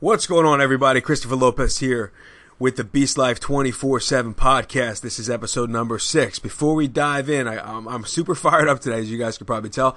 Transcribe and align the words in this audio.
What's 0.00 0.28
going 0.28 0.46
on, 0.46 0.60
everybody? 0.60 1.00
Christopher 1.00 1.34
Lopez 1.34 1.78
here 1.78 2.12
with 2.56 2.76
the 2.76 2.84
Beast 2.84 3.18
Life 3.18 3.40
24 3.40 3.98
7 3.98 4.32
podcast. 4.32 5.00
This 5.00 5.18
is 5.18 5.28
episode 5.28 5.70
number 5.70 5.98
six. 5.98 6.38
Before 6.38 6.76
we 6.76 6.86
dive 6.86 7.28
in, 7.28 7.48
I, 7.48 7.58
I'm, 7.58 7.88
I'm 7.88 8.04
super 8.04 8.34
fired 8.36 8.68
up 8.68 8.78
today, 8.78 9.00
as 9.00 9.10
you 9.10 9.18
guys 9.18 9.36
can 9.36 9.46
probably 9.48 9.70
tell. 9.70 9.96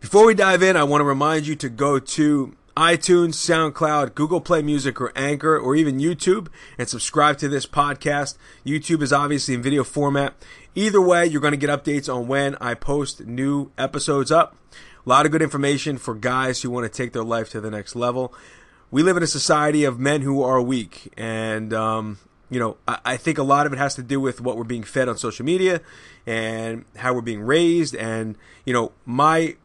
Before 0.00 0.24
we 0.24 0.32
dive 0.32 0.62
in, 0.62 0.78
I 0.78 0.84
want 0.84 1.02
to 1.02 1.04
remind 1.04 1.46
you 1.46 1.56
to 1.56 1.68
go 1.68 1.98
to 1.98 2.56
iTunes, 2.74 3.34
SoundCloud, 3.34 4.14
Google 4.14 4.40
Play 4.40 4.62
Music, 4.62 4.98
or 4.98 5.12
Anchor, 5.14 5.58
or 5.58 5.76
even 5.76 5.98
YouTube, 5.98 6.48
and 6.78 6.88
subscribe 6.88 7.36
to 7.36 7.48
this 7.50 7.66
podcast. 7.66 8.38
YouTube 8.64 9.02
is 9.02 9.12
obviously 9.12 9.52
in 9.52 9.60
video 9.60 9.84
format. 9.84 10.32
Either 10.74 11.02
way, 11.02 11.26
you're 11.26 11.42
going 11.42 11.52
to 11.52 11.58
get 11.58 11.68
updates 11.68 12.10
on 12.10 12.28
when 12.28 12.54
I 12.62 12.72
post 12.72 13.26
new 13.26 13.72
episodes 13.76 14.32
up. 14.32 14.56
A 15.04 15.08
lot 15.10 15.26
of 15.26 15.32
good 15.32 15.42
information 15.42 15.98
for 15.98 16.14
guys 16.14 16.62
who 16.62 16.70
want 16.70 16.90
to 16.90 16.96
take 16.96 17.12
their 17.12 17.22
life 17.22 17.50
to 17.50 17.60
the 17.60 17.70
next 17.70 17.94
level. 17.94 18.32
We 18.94 19.02
live 19.02 19.16
in 19.16 19.24
a 19.24 19.26
society 19.26 19.82
of 19.82 19.98
men 19.98 20.20
who 20.20 20.40
are 20.44 20.62
weak, 20.62 21.12
and 21.16 21.74
um, 21.74 22.18
you 22.48 22.60
know, 22.60 22.76
I, 22.86 23.00
I 23.04 23.16
think 23.16 23.38
a 23.38 23.42
lot 23.42 23.66
of 23.66 23.72
it 23.72 23.76
has 23.76 23.96
to 23.96 24.04
do 24.04 24.20
with 24.20 24.40
what 24.40 24.56
we're 24.56 24.62
being 24.62 24.84
fed 24.84 25.08
on 25.08 25.18
social 25.18 25.44
media 25.44 25.80
and 26.28 26.84
how 26.94 27.12
we're 27.12 27.20
being 27.20 27.40
raised. 27.40 27.96
And 27.96 28.38
you 28.64 28.72
know, 28.72 28.92
my 29.04 29.56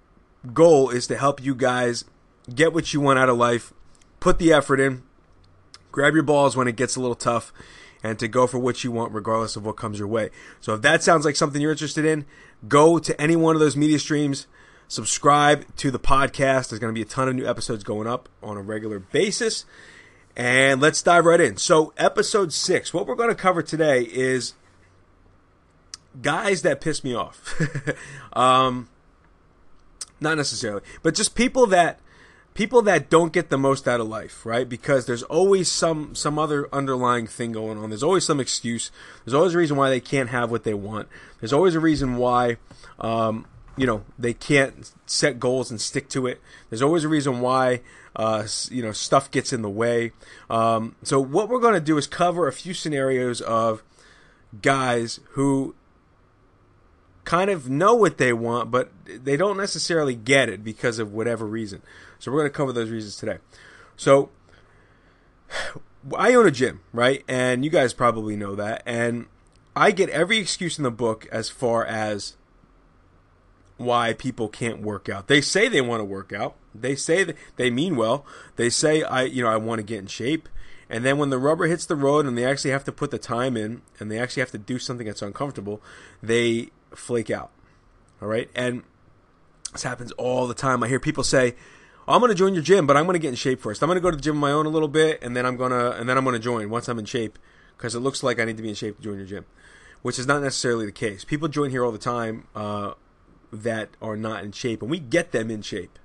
goal 0.52 0.90
is 0.90 1.06
to 1.06 1.16
help 1.16 1.44
you 1.44 1.54
guys 1.54 2.06
get 2.56 2.74
what 2.74 2.92
you 2.92 3.02
want 3.02 3.20
out 3.20 3.30
of 3.30 3.38
life, 3.38 3.72
put 4.20 4.40
the 4.40 4.52
effort 4.52 4.80
in, 4.80 5.04
grab 5.92 6.16
your 6.16 6.24
balls 6.24 6.58
when 6.58 6.68
it 6.68 6.76
gets 6.76 6.96
a 6.96 7.00
little 7.00 7.14
tough, 7.14 7.54
and 8.02 8.18
to 8.18 8.28
go 8.28 8.48
for 8.48 8.58
what 8.58 8.84
you 8.84 8.92
want 8.92 9.14
regardless 9.14 9.56
of 9.56 9.64
what 9.64 9.78
comes 9.78 10.00
your 10.00 10.08
way. 10.08 10.32
So 10.60 10.74
if 10.74 10.82
that 10.82 11.04
sounds 11.04 11.24
like 11.24 11.36
something 11.36 11.62
you're 11.62 11.70
interested 11.70 12.04
in, 12.04 12.26
go 12.68 12.98
to 12.98 13.22
any 13.22 13.36
one 13.36 13.56
of 13.56 13.60
those 13.60 13.78
media 13.78 14.00
streams, 14.00 14.48
subscribe 14.90 15.74
to 15.78 15.92
the 15.92 16.00
podcast. 16.00 16.70
There's 16.70 16.80
going 16.80 16.94
to 16.94 16.98
be 16.98 17.02
a 17.02 17.06
ton 17.06 17.30
of 17.30 17.36
new 17.36 17.48
episodes 17.48 17.86
going 17.86 18.08
up 18.08 18.28
on 18.44 18.58
a 18.58 18.62
regular 18.62 19.00
basis. 19.00 19.64
And 20.36 20.82
let's 20.82 21.02
dive 21.02 21.26
right 21.26 21.40
in. 21.40 21.56
So, 21.58 21.94
episode 21.98 22.52
six, 22.52 22.94
what 22.94 23.08
we're 23.08 23.16
going 23.16 23.30
to 23.30 23.36
cover 23.36 23.62
today 23.62 24.02
is 24.02 24.54
guys 26.22 26.64
that 26.64 26.82
piss 26.82 27.04
me 27.04 27.14
off. 27.14 27.56
um, 28.34 28.90
not 30.20 30.36
necessarily, 30.38 30.82
but 31.02 31.16
just 31.16 31.36
people 31.36 31.66
that 31.68 32.00
people 32.54 32.82
that 32.82 33.10
don't 33.10 33.32
get 33.32 33.50
the 33.50 33.58
most 33.58 33.88
out 33.88 34.00
of 34.00 34.08
life, 34.08 34.46
right? 34.46 34.68
Because 34.68 35.06
there's 35.06 35.24
always 35.24 35.72
some 35.72 36.16
some 36.16 36.40
other 36.40 36.68
underlying 36.74 37.28
thing 37.28 37.52
going 37.52 37.78
on. 37.78 37.90
There's 37.90 38.04
always 38.04 38.26
some 38.26 38.40
excuse. 38.40 38.92
There's 39.24 39.34
always 39.34 39.56
a 39.56 39.58
reason 39.58 39.78
why 39.78 39.90
they 39.90 40.02
can't 40.02 40.30
have 40.30 40.52
what 40.52 40.64
they 40.64 40.74
want. 40.74 41.08
There's 41.40 41.54
always 41.54 41.76
a 41.76 41.80
reason 41.80 42.18
why 42.18 42.58
um, 43.00 43.46
you 43.78 43.86
know 43.86 44.04
they 44.18 44.34
can't 44.34 44.92
set 45.06 45.40
goals 45.40 45.72
and 45.72 45.80
stick 45.80 46.10
to 46.10 46.28
it. 46.28 46.42
There's 46.70 46.82
always 46.82 47.04
a 47.04 47.10
reason 47.10 47.42
why 47.42 47.82
uh, 48.16 48.48
you 48.70 48.82
know 48.82 48.92
stuff 48.92 49.32
gets 49.32 49.54
in 49.54 49.62
the 49.62 49.70
way. 49.70 50.12
Um, 50.50 50.96
so 51.04 51.20
what 51.20 51.50
we're 51.50 51.60
going 51.60 51.76
to 51.76 51.80
do 51.80 51.98
is 51.98 52.08
cover 52.08 52.48
a 52.48 52.54
few 52.54 52.74
scenarios 52.74 53.42
of 53.42 53.84
guys 54.62 55.20
who 55.32 55.76
kind 57.24 57.52
of 57.52 57.70
know 57.70 57.94
what 57.94 58.18
they 58.18 58.34
want, 58.34 58.72
but 58.72 58.92
they 59.06 59.38
don't 59.38 59.58
necessarily 59.58 60.16
get 60.16 60.50
it 60.50 60.64
because 60.64 60.98
of 60.98 61.14
whatever 61.14 61.46
reason. 61.46 61.82
So 62.18 62.32
we're 62.32 62.40
going 62.40 62.52
to 62.52 62.58
cover 62.58 62.74
those 62.74 62.90
reasons 62.90 63.18
today. 63.18 63.38
So 63.96 64.30
I 66.18 66.34
own 66.34 66.48
a 66.48 66.52
gym, 66.52 66.82
right? 66.92 67.24
And 67.28 67.64
you 67.64 67.70
guys 67.70 67.94
probably 67.94 68.36
know 68.36 68.56
that. 68.56 68.82
And 68.86 69.28
I 69.76 69.92
get 69.92 70.10
every 70.10 70.40
excuse 70.40 70.78
in 70.78 70.84
the 70.84 70.92
book 70.92 71.28
as 71.32 71.50
far 71.50 71.86
as 71.86 72.36
why 73.80 74.14
people 74.14 74.48
can't 74.50 74.82
work 74.82 75.10
out. 75.10 75.28
They 75.28 75.42
say 75.42 75.68
they 75.68 75.82
want 75.82 76.02
to 76.02 76.06
work 76.06 76.32
out. 76.34 76.56
They 76.76 76.96
say 76.96 77.24
that 77.24 77.36
they 77.56 77.70
mean 77.70 77.96
well. 77.96 78.26
They 78.56 78.70
say 78.70 79.04
I, 79.04 79.24
you 79.24 79.44
know, 79.44 79.50
I 79.50 79.58
want 79.58 79.80
to 79.80 79.84
get 79.84 80.00
in 80.00 80.08
shape. 80.08 80.48
And 80.90 81.06
then 81.06 81.18
when 81.18 81.30
the 81.30 81.38
rubber 81.38 81.68
hits 81.68 81.86
the 81.86 81.96
road 81.96 82.26
and 82.26 82.38
they 82.38 82.46
actually 82.46 82.72
have 82.72 82.84
to 82.86 82.92
put 82.92 83.12
the 83.12 83.20
time 83.20 83.56
in 83.56 83.82
and 84.00 84.12
they 84.12 84.20
actually 84.20 84.42
have 84.42 84.52
to 84.52 84.58
do 84.58 84.80
something 84.80 85.06
that's 85.06 85.22
uncomfortable, 85.22 85.82
they 86.22 86.70
flake 86.96 87.30
out. 87.30 87.52
All 88.22 88.28
right? 88.28 88.50
And 88.56 88.84
this 89.72 89.84
happens 89.84 90.12
all 90.14 90.48
the 90.48 90.56
time. 90.56 90.84
I 90.84 90.88
hear 90.88 91.00
people 91.00 91.24
say, 91.24 91.56
I'm 92.08 92.22
going 92.22 92.30
to 92.32 92.36
join 92.36 92.56
your 92.56 92.64
gym, 92.64 92.88
but 92.88 92.98
I'm 92.98 93.06
going 93.06 93.14
to 93.14 93.20
get 93.20 93.30
in 93.30 93.36
shape 93.36 93.62
first. 93.62 93.84
I'm 93.84 93.88
going 93.88 93.98
to 93.98 94.02
go 94.02 94.10
to 94.10 94.18
the 94.18 94.22
gym 94.22 94.36
on 94.36 94.42
my 94.42 94.52
own 94.52 94.66
a 94.66 94.70
little 94.70 94.88
bit, 94.88 95.20
and 95.22 95.38
then 95.38 95.46
I'm 95.46 95.58
going 95.58 95.72
to 95.72 95.92
and 95.92 96.10
then 96.10 96.18
I'm 96.18 96.24
going 96.24 96.34
to 96.34 96.40
join 96.40 96.72
once 96.72 96.88
I'm 96.88 96.98
in 96.98 97.06
shape 97.06 97.38
because 97.78 97.94
it 97.94 98.00
looks 98.00 98.24
like 98.24 98.40
I 98.40 98.46
need 98.46 98.58
to 98.58 98.64
be 98.64 98.70
in 98.70 98.76
shape 98.76 98.98
to 98.98 99.04
join 99.04 99.18
your 99.18 99.28
gym, 99.28 99.46
which 100.02 100.18
is 100.18 100.26
not 100.26 100.42
necessarily 100.42 100.88
the 100.88 100.92
case. 100.92 101.24
People 101.24 101.48
join 101.48 101.70
here 101.70 101.86
all 101.86 101.92
the 101.92 102.00
time 102.00 102.48
uh, 102.56 102.94
that 103.52 103.90
are 104.02 104.16
not 104.16 104.44
in 104.44 104.52
shape, 104.52 104.82
and 104.82 104.92
we 104.92 105.00
get 105.00 105.32
them 105.32 105.50
in 105.50 105.62
shape. 105.62 105.98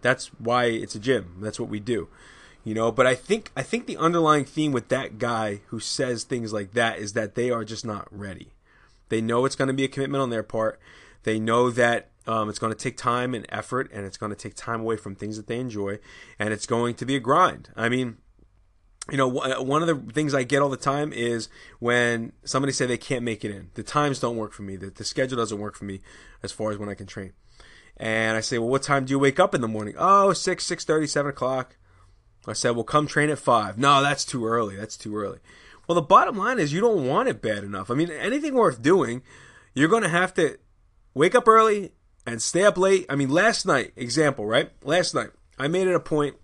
That's 0.00 0.28
why 0.38 0.64
it's 0.64 0.94
a 0.94 1.00
gym. 1.00 1.36
That's 1.40 1.60
what 1.60 1.68
we 1.68 1.80
do, 1.80 2.08
you 2.64 2.74
know. 2.74 2.90
But 2.90 3.06
I 3.06 3.14
think 3.14 3.52
I 3.56 3.62
think 3.62 3.86
the 3.86 3.96
underlying 3.96 4.44
theme 4.44 4.72
with 4.72 4.88
that 4.88 5.18
guy 5.18 5.60
who 5.68 5.80
says 5.80 6.24
things 6.24 6.52
like 6.52 6.72
that 6.72 6.98
is 6.98 7.12
that 7.12 7.34
they 7.34 7.50
are 7.50 7.64
just 7.64 7.84
not 7.84 8.08
ready. 8.10 8.52
They 9.08 9.20
know 9.20 9.44
it's 9.44 9.56
going 9.56 9.68
to 9.68 9.74
be 9.74 9.84
a 9.84 9.88
commitment 9.88 10.22
on 10.22 10.30
their 10.30 10.42
part. 10.42 10.80
They 11.24 11.38
know 11.38 11.70
that 11.70 12.10
um, 12.26 12.48
it's 12.48 12.58
going 12.58 12.72
to 12.72 12.78
take 12.78 12.96
time 12.96 13.34
and 13.34 13.46
effort, 13.48 13.90
and 13.92 14.04
it's 14.04 14.16
going 14.16 14.30
to 14.30 14.36
take 14.36 14.54
time 14.54 14.80
away 14.80 14.96
from 14.96 15.14
things 15.14 15.36
that 15.36 15.46
they 15.46 15.58
enjoy, 15.58 15.98
and 16.38 16.52
it's 16.52 16.66
going 16.66 16.94
to 16.96 17.06
be 17.06 17.16
a 17.16 17.20
grind. 17.20 17.70
I 17.76 17.88
mean, 17.88 18.18
you 19.10 19.16
know, 19.16 19.38
uh, 19.38 19.62
one 19.62 19.82
of 19.82 19.88
the 19.88 20.12
things 20.12 20.34
I 20.34 20.44
get 20.44 20.62
all 20.62 20.68
the 20.68 20.76
time 20.76 21.12
is 21.12 21.48
when 21.80 22.32
somebody 22.44 22.72
say 22.72 22.86
they 22.86 22.96
can't 22.96 23.24
make 23.24 23.44
it 23.44 23.50
in. 23.50 23.70
The 23.74 23.82
times 23.82 24.20
don't 24.20 24.36
work 24.36 24.52
for 24.52 24.62
me. 24.62 24.76
The, 24.76 24.90
the 24.90 25.04
schedule 25.04 25.36
doesn't 25.36 25.58
work 25.58 25.74
for 25.74 25.84
me 25.84 26.00
as 26.42 26.52
far 26.52 26.70
as 26.70 26.78
when 26.78 26.88
I 26.88 26.94
can 26.94 27.06
train. 27.06 27.32
And 27.96 28.36
I 28.36 28.40
say, 28.40 28.58
well, 28.58 28.68
what 28.68 28.82
time 28.82 29.04
do 29.04 29.10
you 29.10 29.18
wake 29.18 29.40
up 29.40 29.54
in 29.54 29.60
the 29.60 29.68
morning? 29.68 29.94
Oh, 29.98 30.32
6, 30.32 30.66
6.30, 30.66 31.08
7 31.08 31.30
o'clock. 31.30 31.76
I 32.46 32.52
said, 32.52 32.70
well, 32.70 32.84
come 32.84 33.06
train 33.06 33.30
at 33.30 33.38
5. 33.38 33.78
No, 33.78 34.02
that's 34.02 34.24
too 34.24 34.46
early. 34.46 34.76
That's 34.76 34.96
too 34.96 35.16
early. 35.16 35.38
Well, 35.86 35.94
the 35.96 36.02
bottom 36.02 36.36
line 36.36 36.58
is 36.58 36.72
you 36.72 36.80
don't 36.80 37.06
want 37.06 37.28
it 37.28 37.42
bad 37.42 37.64
enough. 37.64 37.90
I 37.90 37.94
mean, 37.94 38.10
anything 38.10 38.54
worth 38.54 38.82
doing, 38.82 39.22
you're 39.74 39.88
going 39.88 40.02
to 40.02 40.08
have 40.08 40.32
to 40.34 40.58
wake 41.14 41.34
up 41.34 41.46
early 41.46 41.92
and 42.26 42.40
stay 42.40 42.64
up 42.64 42.78
late. 42.78 43.06
I 43.08 43.16
mean, 43.16 43.30
last 43.30 43.66
night, 43.66 43.92
example, 43.96 44.46
right? 44.46 44.70
Last 44.82 45.14
night, 45.14 45.30
I 45.58 45.68
made 45.68 45.86
it 45.86 45.94
a 45.94 46.00
point 46.00 46.36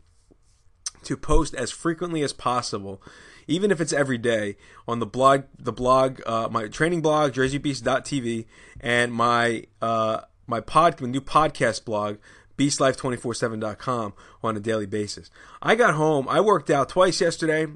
to 1.05 1.17
post 1.17 1.55
as 1.55 1.71
frequently 1.71 2.23
as 2.23 2.33
possible, 2.33 3.03
even 3.47 3.71
if 3.71 3.81
it's 3.81 3.93
every 3.93 4.19
day, 4.19 4.57
on 4.87 4.99
the 4.99 5.07
blog, 5.07 5.45
the 5.59 5.73
blog, 5.73 6.21
uh, 6.27 6.49
my 6.51 6.69
training 6.69 7.03
blog, 7.03 7.33
jerseybeast.tv, 7.33 8.47
and 8.81 9.13
my 9.13 9.65
uh, 9.81 10.21
my 10.47 10.61
pod, 10.61 11.01
my 11.01 11.09
new 11.09 11.21
podcast 11.21 11.85
blog, 11.85 12.17
beastlife247.com, 12.57 14.15
on 14.43 14.57
a 14.57 14.61
daily 14.61 14.87
basis. 14.87 15.31
I 15.63 15.75
got 15.75 15.95
home. 15.95 16.29
I 16.29 16.41
worked 16.41 16.71
out 16.71 16.89
twice 16.89 17.21
yesterday. 17.21 17.67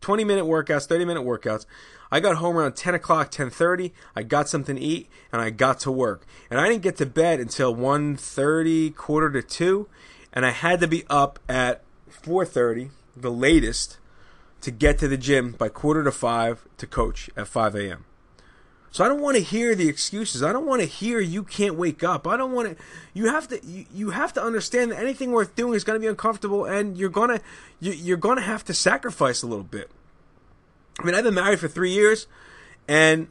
20 0.00 0.24
minute 0.24 0.44
workouts, 0.44 0.86
30 0.86 1.04
minute 1.04 1.24
workouts. 1.24 1.66
I 2.12 2.20
got 2.20 2.36
home 2.36 2.58
around 2.58 2.76
10 2.76 2.94
o'clock, 2.94 3.30
10:30. 3.30 3.92
I 4.14 4.22
got 4.22 4.48
something 4.48 4.76
to 4.76 4.82
eat 4.82 5.08
and 5.32 5.40
I 5.40 5.48
got 5.48 5.80
to 5.80 5.90
work. 5.90 6.26
And 6.50 6.60
I 6.60 6.68
didn't 6.68 6.82
get 6.82 6.96
to 6.98 7.06
bed 7.06 7.40
until 7.40 7.74
1:30, 7.74 8.94
quarter 8.94 9.30
to 9.30 9.42
2, 9.42 9.88
and 10.32 10.44
I 10.44 10.50
had 10.50 10.80
to 10.80 10.86
be 10.86 11.04
up 11.08 11.38
at 11.48 11.82
4:30, 12.12 12.90
the 13.16 13.30
latest, 13.30 13.98
to 14.60 14.70
get 14.70 14.98
to 14.98 15.08
the 15.08 15.16
gym 15.16 15.52
by 15.52 15.68
quarter 15.68 16.04
to 16.04 16.12
5 16.12 16.66
to 16.78 16.86
coach 16.86 17.28
at 17.36 17.48
5 17.48 17.74
a.m. 17.74 18.04
So 18.92 19.02
I 19.02 19.08
don't 19.08 19.22
want 19.22 19.38
to 19.38 19.42
hear 19.42 19.74
the 19.74 19.88
excuses. 19.88 20.42
I 20.42 20.52
don't 20.52 20.66
want 20.66 20.82
to 20.82 20.86
hear 20.86 21.18
you 21.18 21.42
can't 21.44 21.76
wake 21.76 22.04
up. 22.04 22.26
I 22.26 22.36
don't 22.36 22.52
want 22.52 22.76
to. 22.76 22.84
You 23.14 23.26
have 23.30 23.48
to. 23.48 23.64
You, 23.64 23.86
you 23.92 24.10
have 24.10 24.34
to 24.34 24.42
understand 24.42 24.92
that 24.92 24.98
anything 24.98 25.32
worth 25.32 25.56
doing 25.56 25.74
is 25.74 25.82
going 25.82 25.96
to 25.96 26.00
be 26.00 26.06
uncomfortable, 26.06 26.66
and 26.66 26.98
you're 26.98 27.08
gonna 27.08 27.40
you, 27.80 27.92
you're 27.92 28.18
gonna 28.18 28.42
have 28.42 28.64
to 28.66 28.74
sacrifice 28.74 29.42
a 29.42 29.46
little 29.46 29.64
bit. 29.64 29.90
I 31.00 31.04
mean, 31.04 31.14
I've 31.14 31.24
been 31.24 31.34
married 31.34 31.58
for 31.58 31.68
three 31.68 31.90
years, 31.90 32.26
and 32.86 33.28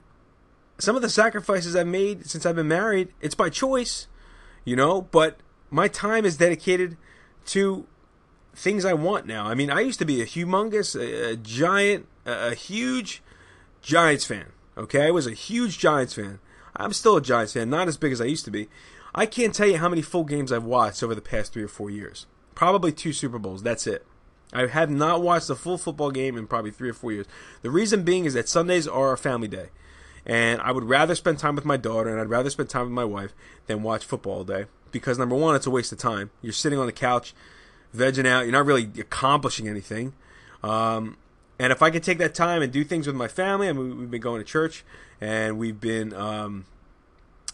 some 0.80 0.96
of 0.96 1.03
the 1.03 1.09
sacrifices 1.09 1.75
I've 1.75 1.86
made 1.86 2.25
since 2.25 2.44
I've 2.44 2.56
been 2.56 2.68
married, 2.68 3.09
it's 3.22 3.36
by 3.36 3.50
choice, 3.50 4.08
you 4.66 4.75
know. 4.75 5.03
But 5.03 5.38
my 5.70 5.88
time 5.88 6.25
is 6.25 6.38
dedicated 6.38 6.97
to 7.47 7.86
things 8.53 8.85
I 8.85 8.94
want 8.94 9.25
now. 9.25 9.45
I 9.47 9.56
mean, 9.56 9.69
I 9.69 9.81
used 9.81 10.00
to 10.00 10.06
be 10.06 10.22
a 10.22 10.25
humongous, 10.25 10.99
a, 10.99 11.31
a 11.31 11.35
giant, 11.35 12.08
a, 12.26 12.49
a 12.49 12.55
huge 12.55 13.22
Giants 13.81 14.26
fan 14.26 14.47
Okay, 14.78 15.05
I 15.05 15.11
was 15.11 15.28
a 15.28 15.34
huge 15.34 15.79
Giants 15.79 16.14
fan. 16.14 16.40
I'm 16.76 16.93
still 16.93 17.17
a 17.17 17.22
Giants 17.22 17.53
fan, 17.53 17.70
not 17.70 17.87
as 17.87 17.97
big 17.97 18.14
as 18.14 18.22
I 18.22 18.26
used 18.26 18.46
to 18.46 18.52
be. 18.52 18.70
I 19.14 19.26
can't 19.26 19.53
tell 19.53 19.67
you 19.67 19.78
how 19.78 19.90
many 19.90 20.02
full 20.02 20.23
games 20.23 20.52
I've 20.52 20.64
watched 20.64 21.03
over 21.03 21.14
the 21.14 21.22
past 21.22 21.52
three 21.52 21.64
or 21.64 21.67
four 21.67 21.90
years. 21.90 22.26
Probably 22.55 22.93
two 22.93 23.11
Super 23.11 23.37
Bowls. 23.37 23.61
That's 23.61 23.85
it. 23.85 24.05
I 24.53 24.67
have 24.67 24.90
not 24.90 25.22
watched 25.22 25.49
a 25.49 25.55
full 25.55 25.78
football 25.78 26.11
game 26.11 26.37
in 26.37 26.47
probably 26.47 26.72
three 26.72 26.90
or 26.90 26.93
four 26.93 27.11
years. 27.11 27.26
The 27.61 27.70
reason 27.70 28.03
being 28.03 28.26
is 28.26 28.34
that 28.34 28.47
Sundays 28.47 28.87
are 28.87 29.11
a 29.11 29.17
family 29.17 29.47
day. 29.47 29.70
And 30.26 30.61
I 30.61 30.72
would 30.72 30.85
rather 30.85 31.16
spend 31.16 31.40
time 31.40 31.55
with 31.55 31.66
my 31.66 31.78
daughter 31.78 32.09
and 32.09 32.20
I'd 32.20 32.29
rather 32.29 32.49
spend 32.49 32.70
time 32.70 32.84
with 32.84 32.93
my 32.93 33.05
wife 33.05 33.34
than 33.67 33.84
watch 33.84 34.05
football 34.05 34.37
all 34.37 34.43
day. 34.43 34.66
Because 34.91 35.17
number 35.17 35.35
one, 35.35 35.55
it's 35.55 35.67
a 35.67 35.72
waste 35.72 35.91
of 35.91 35.97
time. 35.97 36.31
You're 36.41 36.53
sitting 36.53 36.79
on 36.79 36.85
the 36.85 36.91
couch, 36.91 37.34
vegging 37.96 38.28
out. 38.28 38.43
You're 38.43 38.52
not 38.52 38.66
really 38.66 38.90
accomplishing 38.99 39.67
anything. 39.67 40.14
Um, 40.64 41.17
and 41.59 41.72
if 41.72 41.82
I 41.82 41.90
could 41.91 42.03
take 42.03 42.17
that 42.17 42.34
time 42.34 42.61
and 42.61 42.72
do 42.72 42.84
things 42.84 43.08
with 43.08 43.16
my 43.16 43.28
family, 43.28 43.70
I 43.70 43.73
mean, 43.73 43.99
we've 43.99 44.11
been 44.11 44.22
going 44.22 44.41
to 44.41 44.46
church 44.46 44.84
and 45.20 45.58
we've 45.59 45.79
been 45.79 46.14
um, 46.14 46.66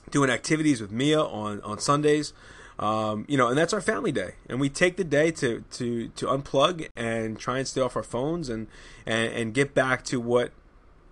doing 0.09 0.29
activities 0.29 0.79
with 0.81 0.91
Mia 0.91 1.21
on, 1.21 1.61
on 1.61 1.79
Sundays. 1.79 2.33
Um, 2.79 3.25
you 3.27 3.37
know, 3.37 3.47
and 3.47 3.57
that's 3.57 3.73
our 3.73 3.81
family 3.81 4.11
day, 4.11 4.35
and 4.47 4.59
we 4.59 4.69
take 4.69 4.97
the 4.97 5.03
day 5.03 5.31
to 5.31 5.63
to 5.71 6.09
to 6.09 6.25
unplug 6.27 6.87
and 6.95 7.39
try 7.39 7.57
and 7.57 7.67
stay 7.67 7.81
off 7.81 7.95
our 7.95 8.03
phones 8.03 8.49
and 8.49 8.67
and, 9.03 9.33
and 9.33 9.53
get 9.55 9.73
back 9.73 10.03
to 10.05 10.21
what 10.21 10.51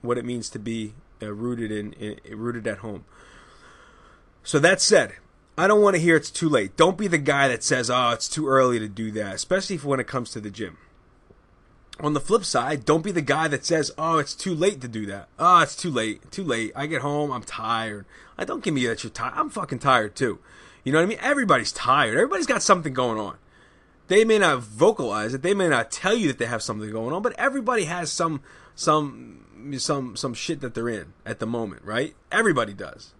what 0.04 0.20
it 0.20 0.26
means 0.26 0.48
to 0.52 0.60
be 0.60 0.94
uh, 1.24 1.34
rooted 1.34 1.72
in, 1.72 1.94
in 1.94 2.20
rooted 2.38 2.68
at 2.68 2.78
home. 2.78 3.04
So 4.44 4.60
that 4.60 4.80
said, 4.80 5.14
I 5.58 5.68
don't 5.68 5.82
want 5.82 5.96
to 5.96 6.02
hear 6.02 6.16
it's 6.16 6.32
too 6.32 6.50
late. 6.50 6.76
Don't 6.76 6.98
be 6.98 7.08
the 7.08 7.18
guy 7.18 7.48
that 7.48 7.64
says, 7.64 7.90
"Oh, 7.90 8.12
it's 8.12 8.28
too 8.28 8.48
early 8.48 8.80
to 8.80 8.90
do 8.90 9.12
that," 9.12 9.36
especially 9.36 9.78
when 9.78 10.00
it 10.00 10.08
comes 10.08 10.32
to 10.32 10.42
the 10.42 10.50
gym. 10.50 10.78
On 12.02 12.14
the 12.14 12.20
flip 12.20 12.44
side, 12.44 12.84
don't 12.84 13.04
be 13.04 13.14
the 13.14 13.22
guy 13.22 13.48
that 13.48 13.66
says, 13.66 13.92
"Oh, 13.98 14.18
it's 14.18 14.36
too 14.36 14.54
late 14.54 14.82
to 14.82 14.90
do 14.90 15.06
that." 15.06 15.30
Oh, 15.40 15.62
it's 15.62 15.78
too 15.78 15.90
late. 15.90 16.30
Too 16.30 16.44
late. 16.44 16.74
I 16.76 16.88
get 16.88 17.02
home, 17.02 17.32
I'm 17.32 17.44
tired. 17.44 18.06
I 18.38 18.44
don't 18.44 18.64
give 18.64 18.74
me 18.74 18.86
that 18.88 19.04
you're 19.04 19.12
tired. 19.12 19.34
I'm 19.36 19.50
fucking 19.50 19.80
tired 19.80 20.16
too. 20.16 20.40
You 20.84 20.92
know 20.92 21.00
what 21.00 21.06
I 21.06 21.08
mean? 21.08 21.20
Everybody's 21.22 21.72
tired. 21.72 22.16
Everybody's 22.16 22.46
got 22.46 22.62
something 22.62 22.94
going 22.94 23.18
on. 23.18 23.38
They 24.08 24.26
may 24.26 24.38
not 24.38 24.60
vocalize 24.60 25.34
it. 25.34 25.42
They 25.42 25.54
may 25.54 25.70
not 25.70 25.90
tell 25.90 26.14
you 26.14 26.28
that 26.28 26.38
they 26.38 26.46
have 26.46 26.62
something 26.62 26.92
going 26.92 27.14
on, 27.14 27.22
but 27.22 27.34
everybody 27.40 27.86
has 27.86 28.12
some 28.12 28.42
some 28.76 29.46
some 29.78 30.16
some 30.18 30.34
shit 30.34 30.60
that 30.62 30.74
they're 30.76 30.90
in 30.90 31.14
at 31.26 31.40
the 31.40 31.48
moment, 31.48 31.84
right? 31.84 32.14
Everybody 32.32 32.74
does. 32.74 33.14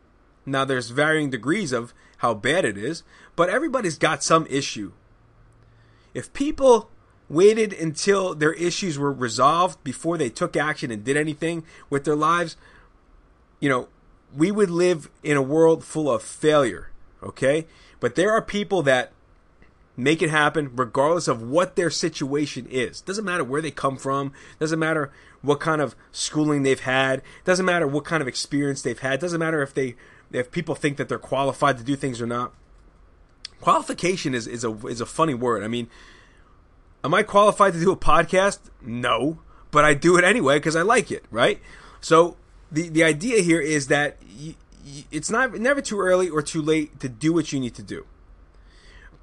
Now 0.46 0.64
there's 0.64 0.90
varying 0.92 1.32
degrees 1.32 1.72
of 1.72 1.94
how 2.18 2.34
bad 2.34 2.66
it 2.66 2.78
is, 2.78 3.04
but 3.36 3.50
everybody's 3.50 3.98
got 3.98 4.24
some 4.24 4.48
issue. 4.48 4.92
If 6.14 6.34
people 6.34 6.90
waited 7.28 7.74
until 7.74 8.36
their 8.36 8.54
issues 8.54 8.98
were 8.98 9.12
resolved 9.12 9.84
before 9.84 10.18
they 10.18 10.30
took 10.30 10.56
action 10.56 10.92
and 10.92 11.04
did 11.04 11.18
anything 11.18 11.64
with 11.90 12.06
their 12.06 12.16
lives, 12.16 12.56
you 13.60 13.68
know, 13.68 13.90
we 14.36 14.52
would 14.52 14.70
live 14.70 15.10
in 15.24 15.38
a 15.38 15.42
world 15.42 15.84
full 15.84 16.10
of 16.10 16.22
failure 16.22 16.92
okay? 17.26 17.68
But 18.00 18.16
there 18.16 18.32
are 18.32 18.42
people 18.42 18.84
that 18.84 19.12
make 19.98 20.22
it 20.22 20.30
happen 20.30 20.72
regardless 20.76 21.28
of 21.28 21.42
what 21.42 21.76
their 21.76 21.90
situation 21.90 22.66
is. 22.68 23.02
Doesn't 23.02 23.26
matter 23.26 23.44
where 23.44 23.62
they 23.62 23.72
come 23.72 23.98
from, 23.98 24.34
doesn't 24.60 24.80
matter 24.80 25.12
what 25.42 25.60
kind 25.60 25.82
of 25.82 25.96
schooling 26.12 26.64
they've 26.64 26.80
had, 26.80 27.22
doesn't 27.44 27.66
matter 27.66 27.88
what 27.88 28.06
kind 28.06 28.22
of 28.22 28.28
experience 28.28 28.82
they've 28.82 29.00
had, 29.00 29.20
doesn't 29.20 29.40
matter 29.40 29.62
if 29.62 29.74
they 29.74 29.96
if 30.32 30.52
people 30.52 30.76
think 30.76 30.98
that 30.98 31.08
they're 31.08 31.20
qualified 31.20 31.78
to 31.78 31.84
do 31.84 31.96
things 31.96 32.22
or 32.22 32.28
not. 32.28 32.54
Qualification 33.62 34.34
is, 34.34 34.48
is 34.48 34.64
a 34.64 34.76
is 34.88 35.02
a 35.02 35.06
funny 35.06 35.34
word. 35.34 35.64
I 35.64 35.68
mean, 35.68 35.88
am 37.04 37.14
I 37.14 37.24
qualified 37.24 37.74
to 37.74 37.80
do 37.80 37.92
a 37.92 37.98
podcast? 37.98 38.60
No, 38.82 39.40
but 39.72 39.86
I 39.86 39.94
do 39.94 40.18
it 40.18 40.24
anyway 40.24 40.58
because 40.58 40.76
I 40.76 40.82
like 40.82 41.12
it, 41.12 41.24
right? 41.32 41.62
So 42.02 42.38
the 42.72 42.90
the 42.90 43.04
idea 43.04 43.42
here 43.42 43.62
is 43.62 43.88
that 43.88 44.18
it's 45.12 45.30
not 45.30 45.54
never 45.56 45.82
too 45.82 46.00
early 46.00 46.30
or 46.30 46.42
too 46.42 46.62
late 46.62 47.00
to 47.00 47.10
do 47.10 47.34
what 47.34 47.54
you 47.54 47.60
need 47.60 47.76
to 47.76 47.84
do. 47.84 48.06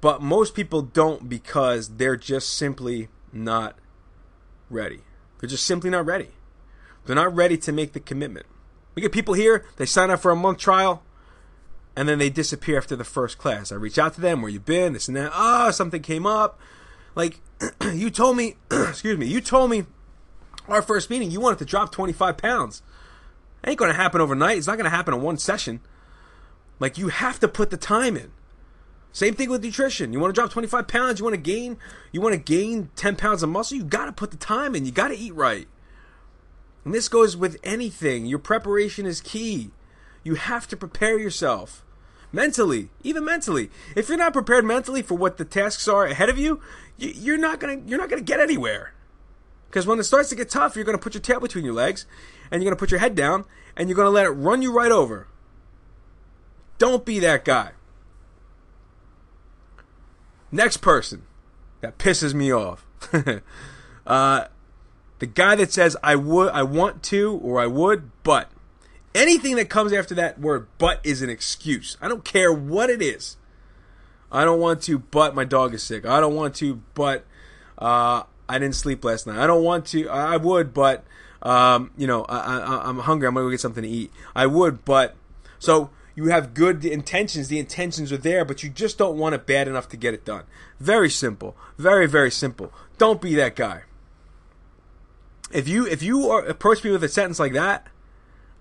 But 0.03 0.21
most 0.21 0.53
people 0.53 0.81
don't 0.81 1.29
because 1.29 1.95
they're 1.95 2.17
just 2.17 2.49
simply 2.57 3.07
not 3.31 3.77
ready. 4.69 4.99
They're 5.39 5.47
just 5.47 5.65
simply 5.65 5.89
not 5.89 6.05
ready. 6.05 6.31
They're 7.05 7.15
not 7.15 7.33
ready 7.33 7.57
to 7.59 7.71
make 7.71 7.93
the 7.93 8.01
commitment. 8.01 8.45
We 8.95 9.01
get 9.01 9.13
people 9.13 9.33
here, 9.33 9.63
they 9.77 9.85
sign 9.85 10.11
up 10.11 10.19
for 10.19 10.29
a 10.29 10.35
month 10.35 10.57
trial, 10.57 11.03
and 11.95 12.09
then 12.09 12.19
they 12.19 12.29
disappear 12.29 12.77
after 12.77 12.97
the 12.97 13.05
first 13.05 13.37
class. 13.37 13.71
I 13.71 13.75
reach 13.75 13.97
out 13.97 14.13
to 14.15 14.21
them, 14.21 14.41
where 14.41 14.51
you 14.51 14.59
been, 14.59 14.91
this 14.91 15.07
and 15.07 15.15
that. 15.15 15.31
Oh, 15.33 15.71
something 15.71 16.01
came 16.01 16.25
up. 16.25 16.59
Like, 17.15 17.39
you 17.93 18.09
told 18.09 18.35
me, 18.35 18.57
excuse 18.71 19.17
me, 19.17 19.27
you 19.27 19.39
told 19.39 19.69
me 19.69 19.85
our 20.67 20.81
first 20.81 21.09
meeting 21.09 21.31
you 21.31 21.39
wanted 21.39 21.59
to 21.59 21.65
drop 21.65 21.93
25 21.93 22.35
pounds 22.35 22.81
It 23.63 23.69
ain't 23.69 23.79
going 23.79 23.91
to 23.91 23.95
happen 23.95 24.19
overnight. 24.19 24.57
It's 24.57 24.67
not 24.67 24.75
going 24.75 24.83
to 24.83 24.89
happen 24.89 25.13
in 25.13 25.21
one 25.21 25.37
session. 25.37 25.79
Like 26.77 26.97
you 26.97 27.07
have 27.07 27.39
to 27.39 27.47
put 27.47 27.69
the 27.69 27.77
time 27.77 28.17
in. 28.17 28.31
Same 29.13 29.35
thing 29.35 29.49
with 29.51 29.63
nutrition. 29.63 30.11
You 30.11 30.19
want 30.19 30.33
to 30.33 30.41
drop 30.41 30.51
25 30.51 30.87
pounds, 30.87 31.19
you 31.19 31.23
want 31.23 31.35
to 31.35 31.41
gain, 31.41 31.77
you 32.11 32.19
want 32.19 32.33
to 32.33 32.39
gain 32.39 32.89
10 32.95 33.15
pounds 33.15 33.43
of 33.43 33.49
muscle, 33.49 33.77
you 33.77 33.83
got 33.83 34.05
to 34.05 34.11
put 34.11 34.31
the 34.31 34.37
time 34.37 34.75
in. 34.75 34.85
You 34.85 34.91
got 34.91 35.09
to 35.09 35.17
eat 35.17 35.35
right. 35.35 35.67
And 36.83 36.93
this 36.93 37.07
goes 37.07 37.37
with 37.37 37.57
anything. 37.63 38.25
Your 38.25 38.39
preparation 38.39 39.05
is 39.05 39.21
key. 39.21 39.69
You 40.23 40.33
have 40.35 40.67
to 40.67 40.75
prepare 40.75 41.19
yourself 41.19 41.85
mentally, 42.31 42.89
even 43.03 43.23
mentally. 43.23 43.69
If 43.95 44.09
you're 44.09 44.17
not 44.17 44.33
prepared 44.33 44.65
mentally 44.65 45.03
for 45.03 45.15
what 45.15 45.37
the 45.37 45.45
tasks 45.45 45.87
are 45.87 46.05
ahead 46.05 46.29
of 46.29 46.39
you, 46.39 46.59
you're 46.97 47.37
not 47.37 47.59
going 47.59 47.83
to 47.83 47.89
you're 47.89 47.99
not 47.99 48.09
going 48.09 48.23
to 48.23 48.25
get 48.25 48.39
anywhere. 48.39 48.93
Because 49.69 49.85
when 49.85 49.99
it 49.99 50.03
starts 50.03 50.29
to 50.29 50.35
get 50.35 50.49
tough, 50.49 50.75
you're 50.75 50.85
going 50.85 50.97
to 50.97 51.01
put 51.01 51.13
your 51.13 51.21
tail 51.21 51.39
between 51.39 51.65
your 51.65 51.73
legs 51.73 52.05
and 52.49 52.61
you're 52.61 52.69
going 52.69 52.77
to 52.77 52.79
put 52.79 52.91
your 52.91 52.99
head 52.99 53.15
down 53.15 53.45
and 53.77 53.89
you're 53.89 53.95
going 53.95 54.07
to 54.07 54.11
let 54.11 54.25
it 54.25 54.29
run 54.29 54.63
you 54.63 54.73
right 54.73 54.91
over. 54.91 55.27
Don't 56.79 57.05
be 57.05 57.19
that 57.19 57.45
guy. 57.45 57.71
Next 60.53 60.77
person 60.77 61.23
that 61.81 61.97
pisses 61.97 62.35
me 62.35 62.53
off. 62.53 62.85
uh, 64.07 64.45
the 65.17 65.25
guy 65.25 65.55
that 65.55 65.73
says 65.73 65.97
I 66.03 66.15
would 66.15 66.49
I 66.49 66.61
want 66.61 67.01
to 67.05 67.39
or 67.41 67.59
I 67.59 67.65
would, 67.65 68.11
but 68.21 68.51
anything 69.15 69.55
that 69.55 69.71
comes 69.71 69.91
after 69.91 70.13
that 70.13 70.39
word 70.39 70.67
but 70.77 70.99
is 71.03 71.23
an 71.23 71.29
excuse. 71.31 71.97
I 71.99 72.07
don't 72.07 72.23
care 72.23 72.53
what 72.53 72.91
it 72.91 73.01
is. 73.01 73.37
I 74.31 74.45
don't 74.45 74.59
want 74.59 74.83
to, 74.83 74.99
but 74.99 75.33
my 75.33 75.43
dog 75.43 75.73
is 75.73 75.81
sick. 75.81 76.05
I 76.05 76.19
don't 76.19 76.35
want 76.35 76.53
to, 76.57 76.83
but 76.93 77.25
uh, 77.79 78.21
I 78.47 78.59
didn't 78.59 78.75
sleep 78.75 79.03
last 79.03 79.25
night. 79.25 79.39
I 79.39 79.47
don't 79.47 79.63
want 79.63 79.87
to. 79.87 80.07
I 80.07 80.37
would, 80.37 80.71
but 80.71 81.03
um, 81.41 81.89
you 81.97 82.05
know, 82.05 82.25
I, 82.25 82.87
am 82.87 82.99
hungry. 82.99 83.27
I'm 83.27 83.33
gonna 83.33 83.47
go 83.47 83.49
get 83.49 83.59
something 83.59 83.83
to 83.83 83.89
eat. 83.89 84.11
I 84.35 84.45
would, 84.45 84.85
but 84.85 85.15
so 85.57 85.89
you 86.15 86.25
have 86.25 86.53
good 86.53 86.85
intentions. 86.85 87.47
The 87.47 87.59
intentions 87.59 88.11
are 88.11 88.17
there, 88.17 88.45
but 88.45 88.63
you 88.63 88.69
just 88.69 88.97
don't 88.97 89.17
want 89.17 89.35
it 89.35 89.45
bad 89.45 89.67
enough 89.67 89.89
to 89.89 89.97
get 89.97 90.13
it 90.13 90.25
done. 90.25 90.43
Very 90.79 91.09
simple. 91.09 91.55
Very 91.77 92.07
very 92.07 92.31
simple. 92.31 92.71
Don't 92.97 93.21
be 93.21 93.35
that 93.35 93.55
guy. 93.55 93.83
If 95.51 95.67
you 95.67 95.85
if 95.85 96.03
you 96.03 96.29
are, 96.29 96.43
approach 96.45 96.83
me 96.83 96.91
with 96.91 97.03
a 97.03 97.09
sentence 97.09 97.39
like 97.39 97.53
that, 97.53 97.87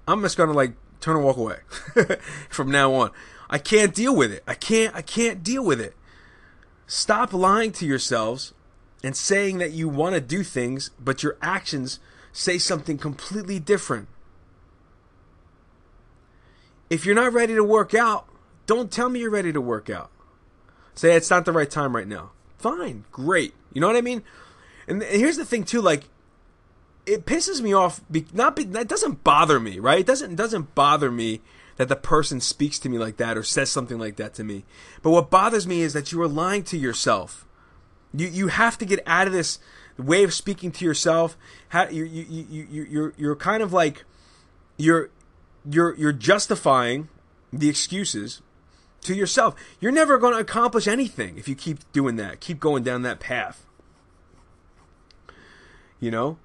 I'm 0.06 0.22
just 0.22 0.36
gonna 0.36 0.52
like 0.52 0.72
turn 1.00 1.16
and 1.16 1.24
walk 1.24 1.36
away 1.36 1.58
from 2.48 2.70
now 2.70 2.92
on. 2.94 3.10
I 3.50 3.58
can't 3.58 3.94
deal 3.94 4.16
with 4.16 4.32
it. 4.32 4.42
I 4.46 4.54
can't. 4.54 4.94
I 4.94 5.02
can't 5.02 5.42
deal 5.42 5.64
with 5.64 5.80
it. 5.80 5.94
Stop 6.86 7.32
lying 7.32 7.72
to 7.72 7.86
yourselves 7.86 8.54
and 9.04 9.16
saying 9.16 9.58
that 9.58 9.72
you 9.72 9.88
want 9.88 10.14
to 10.14 10.20
do 10.20 10.42
things, 10.42 10.90
but 10.98 11.22
your 11.22 11.36
actions 11.42 11.98
say 12.32 12.58
something 12.58 12.98
completely 12.98 13.58
different. 13.58 14.08
If 16.92 17.06
you're 17.06 17.14
not 17.14 17.32
ready 17.32 17.54
to 17.54 17.64
work 17.64 17.94
out, 17.94 18.28
don't 18.66 18.90
tell 18.92 19.08
me 19.08 19.20
you're 19.20 19.30
ready 19.30 19.50
to 19.50 19.62
work 19.62 19.88
out. 19.88 20.10
Say 20.94 21.16
it's 21.16 21.30
not 21.30 21.46
the 21.46 21.52
right 21.52 21.70
time 21.70 21.96
right 21.96 22.06
now. 22.06 22.32
Fine, 22.58 23.06
great. 23.10 23.54
You 23.72 23.80
know 23.80 23.86
what 23.86 23.96
I 23.96 24.02
mean? 24.02 24.22
And 24.86 25.02
here's 25.02 25.38
the 25.38 25.46
thing 25.46 25.64
too, 25.64 25.80
like 25.80 26.04
it 27.06 27.24
pisses 27.24 27.62
me 27.62 27.72
off. 27.72 28.02
Be, 28.10 28.26
Not 28.34 28.56
be, 28.56 28.64
that 28.64 28.88
doesn't 28.88 29.24
bother 29.24 29.58
me, 29.58 29.78
right? 29.78 30.00
It 30.00 30.06
doesn't 30.06 30.34
doesn't 30.34 30.74
bother 30.74 31.10
me 31.10 31.40
that 31.76 31.88
the 31.88 31.96
person 31.96 32.42
speaks 32.42 32.78
to 32.80 32.90
me 32.90 32.98
like 32.98 33.16
that 33.16 33.38
or 33.38 33.42
says 33.42 33.70
something 33.70 33.98
like 33.98 34.16
that 34.16 34.34
to 34.34 34.44
me. 34.44 34.66
But 35.00 35.12
what 35.12 35.30
bothers 35.30 35.66
me 35.66 35.80
is 35.80 35.94
that 35.94 36.12
you 36.12 36.20
are 36.20 36.28
lying 36.28 36.62
to 36.64 36.76
yourself. 36.76 37.46
You 38.12 38.26
you 38.26 38.48
have 38.48 38.76
to 38.76 38.84
get 38.84 39.00
out 39.06 39.26
of 39.26 39.32
this 39.32 39.58
way 39.96 40.24
of 40.24 40.34
speaking 40.34 40.70
to 40.72 40.84
yourself. 40.84 41.38
How 41.70 41.88
you 41.88 42.04
you 42.04 42.26
you 42.28 42.66
you 42.70 42.86
you're 42.90 43.14
you're 43.16 43.36
kind 43.36 43.62
of 43.62 43.72
like 43.72 44.04
you're 44.76 45.08
you're 45.68 45.94
you're 45.96 46.12
justifying 46.12 47.08
the 47.52 47.68
excuses 47.68 48.42
to 49.02 49.14
yourself. 49.14 49.54
You're 49.80 49.92
never 49.92 50.18
going 50.18 50.34
to 50.34 50.40
accomplish 50.40 50.86
anything 50.86 51.36
if 51.36 51.48
you 51.48 51.54
keep 51.54 51.90
doing 51.92 52.16
that. 52.16 52.40
Keep 52.40 52.60
going 52.60 52.82
down 52.82 53.02
that 53.02 53.20
path. 53.20 53.66
You 56.00 56.10
know. 56.10 56.38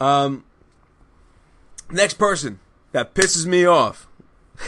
Um, 0.00 0.44
next 1.90 2.14
person 2.14 2.60
that 2.92 3.14
pisses 3.14 3.46
me 3.46 3.64
off 3.64 4.06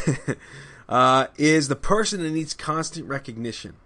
uh, 0.88 1.26
is 1.36 1.68
the 1.68 1.76
person 1.76 2.22
that 2.22 2.30
needs 2.30 2.54
constant 2.54 3.06
recognition. 3.06 3.76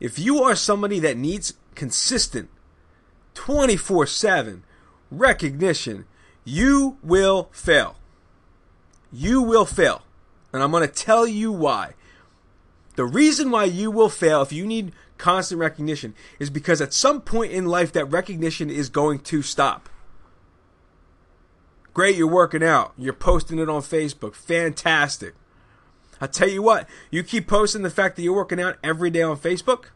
If 0.00 0.18
you 0.18 0.42
are 0.42 0.54
somebody 0.54 0.98
that 1.00 1.16
needs 1.16 1.54
consistent 1.74 2.50
24 3.34 4.06
7 4.06 4.64
recognition, 5.10 6.06
you 6.44 6.98
will 7.02 7.48
fail. 7.52 7.97
You 9.12 9.42
will 9.42 9.64
fail. 9.64 10.02
And 10.52 10.62
I'm 10.62 10.70
going 10.70 10.86
to 10.86 10.92
tell 10.92 11.26
you 11.26 11.52
why. 11.52 11.94
The 12.96 13.04
reason 13.04 13.50
why 13.50 13.64
you 13.64 13.90
will 13.90 14.08
fail 14.08 14.42
if 14.42 14.52
you 14.52 14.66
need 14.66 14.92
constant 15.18 15.60
recognition 15.60 16.14
is 16.38 16.50
because 16.50 16.80
at 16.80 16.92
some 16.92 17.20
point 17.20 17.52
in 17.52 17.66
life 17.66 17.92
that 17.92 18.06
recognition 18.06 18.70
is 18.70 18.88
going 18.88 19.20
to 19.20 19.42
stop. 19.42 19.88
Great, 21.92 22.16
you're 22.16 22.26
working 22.26 22.62
out. 22.62 22.92
You're 22.96 23.12
posting 23.12 23.58
it 23.58 23.68
on 23.68 23.82
Facebook. 23.82 24.34
Fantastic. 24.34 25.34
I 26.20 26.26
tell 26.26 26.48
you 26.48 26.62
what, 26.62 26.88
you 27.10 27.22
keep 27.22 27.46
posting 27.46 27.82
the 27.82 27.90
fact 27.90 28.16
that 28.16 28.22
you're 28.22 28.34
working 28.34 28.60
out 28.60 28.78
every 28.82 29.10
day 29.10 29.22
on 29.22 29.36
Facebook, 29.36 29.86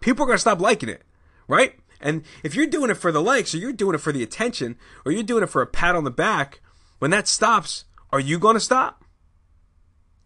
people 0.00 0.24
are 0.24 0.26
going 0.26 0.36
to 0.36 0.40
stop 0.40 0.60
liking 0.60 0.88
it, 0.88 1.02
right? 1.46 1.74
And 2.00 2.22
if 2.42 2.54
you're 2.54 2.66
doing 2.66 2.90
it 2.90 2.96
for 2.96 3.12
the 3.12 3.20
likes 3.20 3.54
or 3.54 3.58
you're 3.58 3.72
doing 3.72 3.94
it 3.94 4.00
for 4.00 4.12
the 4.12 4.22
attention 4.22 4.76
or 5.04 5.12
you're 5.12 5.22
doing 5.22 5.42
it 5.42 5.50
for 5.50 5.60
a 5.60 5.66
pat 5.66 5.94
on 5.94 6.04
the 6.04 6.10
back, 6.10 6.60
when 6.98 7.10
that 7.10 7.28
stops, 7.28 7.84
are 8.12 8.20
you 8.20 8.38
going 8.38 8.54
to 8.54 8.60
stop? 8.60 9.04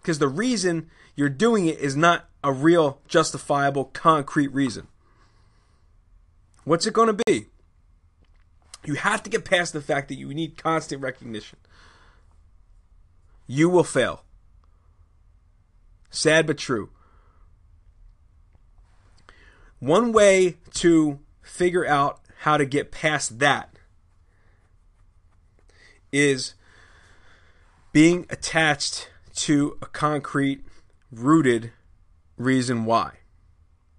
because 0.05 0.19
the 0.19 0.29
reason 0.29 0.91
you're 1.17 1.31
doing 1.31 1.65
it 1.65 1.79
is 1.79 1.97
not 1.97 2.29
a 2.45 2.53
real, 2.53 3.01
justifiable, 3.09 3.87
concrete 3.87 4.49
reason. 4.49 4.87
What's 6.65 6.87
it 6.87 6.93
going 6.93 7.17
to 7.17 7.25
be? 7.25 7.47
You 8.85 8.95
have 8.97 9.23
to 9.23 9.31
get 9.31 9.47
past 9.47 9.73
the 9.73 9.81
fact 9.81 10.09
that 10.09 10.17
you 10.17 10.35
need 10.35 10.59
constant 10.59 11.01
recognition. 11.01 11.59
You 13.47 13.71
will 13.71 13.83
fail. 13.83 14.25
Sad 16.11 16.47
but 16.47 16.59
true. 16.59 16.91
One 19.79 20.13
way 20.13 20.59
to 20.75 21.19
figure 21.41 21.87
out 21.87 22.21
how 22.41 22.59
to 22.59 22.67
get 22.67 22.93
past 22.93 23.39
that 23.39 23.79
is 26.13 26.53
being 27.95 28.27
attached 28.29 29.09
to 29.37 29.79
a 29.81 29.87
concrete, 29.87 30.65
rooted 31.13 31.71
reason 32.37 32.85
why. 32.85 33.13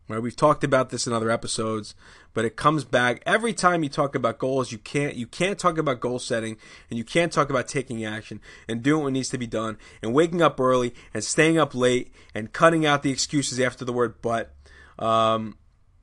Right? 0.10 0.22
We've 0.22 0.36
talked 0.36 0.66
about 0.66 0.90
this 0.90 1.08
in 1.08 1.14
other 1.14 1.32
episodes, 1.32 1.96
but 2.34 2.44
it 2.44 2.58
comes 2.58 2.84
back 2.84 3.24
every 3.26 3.54
time 3.54 3.84
you 3.84 3.90
talk 3.90 4.14
about 4.14 4.38
goals. 4.38 4.74
You 4.74 4.80
can't 4.80 5.16
you 5.16 5.26
can't 5.26 5.58
talk 5.58 5.78
about 5.78 6.02
goal 6.02 6.20
setting, 6.20 6.58
and 6.90 6.98
you 6.98 7.06
can't 7.06 7.32
talk 7.32 7.50
about 7.50 7.70
taking 7.70 8.04
action 8.04 8.42
and 8.68 8.84
doing 8.84 9.04
what 9.04 9.14
needs 9.14 9.30
to 9.30 9.38
be 9.38 9.48
done, 9.48 9.78
and 10.04 10.14
waking 10.14 10.42
up 10.42 10.60
early 10.60 10.94
and 11.14 11.24
staying 11.24 11.58
up 11.58 11.74
late 11.74 12.14
and 12.36 12.52
cutting 12.52 12.86
out 12.86 13.02
the 13.02 13.12
excuses 13.12 13.62
after 13.62 13.86
the 13.86 13.94
word 13.94 14.22
but, 14.22 14.54
um, 15.00 15.58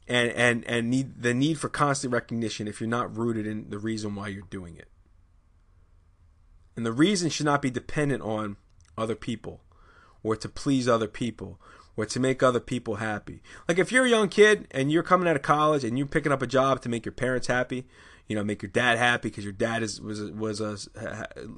and 0.09 0.31
and 0.31 0.65
and 0.65 0.91
need 0.91 1.23
the 1.23 1.35
need 1.35 1.61
for 1.61 1.69
constant 1.69 2.13
recognition 2.13 2.67
if 2.67 2.81
you're 2.81 2.89
not 2.89 3.17
rooted 3.17 3.47
in 3.47 3.69
the 3.69 3.79
reason 3.79 4.15
why 4.15 4.29
you're 4.29 4.43
doing 4.49 4.77
it. 4.77 4.89
And 6.77 6.87
the 6.87 6.93
reason 6.93 7.31
should 7.31 7.47
not 7.47 7.63
be 7.63 7.71
dependent 7.71 8.23
on 8.23 8.57
other 8.97 9.15
people 9.15 9.61
or 10.23 10.37
to 10.37 10.49
please 10.49 10.89
other 10.89 11.09
people 11.09 11.59
or 11.97 12.07
to 12.07 12.21
make 12.21 12.43
other 12.43 12.61
people 12.61 12.97
happy. 12.97 13.43
Like 13.69 13.79
if 13.79 13.93
you're 13.93 14.07
a 14.07 14.11
young 14.11 14.29
kid 14.29 14.67
and 14.71 14.91
you're 14.91 15.03
coming 15.03 15.29
out 15.29 15.37
of 15.37 15.43
college 15.43 15.85
and 15.85 15.99
you're 15.99 16.07
picking 16.07 16.33
up 16.33 16.43
a 16.43 16.47
job 16.47 16.81
to 16.83 16.89
make 16.89 17.05
your 17.05 17.13
parents 17.13 17.49
happy, 17.49 17.87
you 18.27 18.37
know, 18.37 18.45
make 18.45 18.63
your 18.63 18.71
dad 18.71 18.99
happy 18.99 19.29
because 19.29 19.45
your 19.45 19.53
dad 19.53 19.83
is 19.83 20.01
was 20.01 20.23
was 20.31 20.61
a 20.61 20.79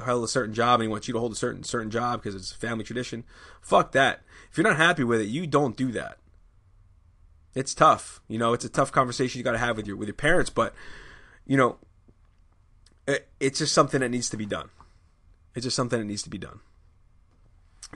held 0.05 0.25
a 0.25 0.29
certain 0.29 0.55
job 0.55 0.81
and 0.81 0.89
he 0.89 0.89
wants 0.89 1.07
you 1.07 1.15
to 1.15 1.21
hold 1.21 1.33
a 1.33 1.37
certain 1.37 1.63
certain 1.63 1.91
job 1.91 2.21
because 2.21 2.35
it's 2.35 2.53
a 2.53 2.57
family 2.57 2.85
tradition. 2.85 3.25
Fuck 3.61 3.93
that. 3.93 4.23
If 4.51 4.59
you're 4.59 4.67
not 4.67 4.77
happy 4.77 5.05
with 5.05 5.21
it, 5.21 5.29
you 5.29 5.47
don't 5.47 5.77
do 5.77 5.93
that. 5.93 6.19
It's 7.55 7.75
tough. 7.75 8.21
You 8.27 8.39
know, 8.39 8.53
it's 8.55 8.65
a 8.65 8.69
tough 8.69 8.91
conversation 8.91 9.39
you 9.39 9.45
got 9.45 9.53
to 9.53 9.59
have 9.59 9.77
with 9.77 9.87
your 9.87 9.97
with 9.97 10.09
your 10.09 10.15
parents, 10.15 10.51
but 10.51 10.75
you 11.47 11.57
know, 11.57 11.77
it, 13.07 13.29
it's 13.39 13.59
just 13.59 13.75
something 13.75 14.01
that 14.01 14.09
needs 14.09 14.31
to 14.31 14.37
be 14.37 14.47
done. 14.47 14.71
It's 15.55 15.65
just 15.65 15.77
something 15.77 15.99
that 15.99 16.07
needs 16.07 16.23
to 16.23 16.31
be 16.31 16.39
done. 16.39 16.61